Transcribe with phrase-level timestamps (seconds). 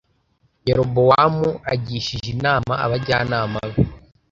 [0.67, 3.81] Yerobowamu agishije inama abajyanama be